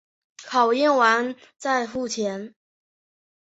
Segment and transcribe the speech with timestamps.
[0.73, 2.55] 验货完再付钱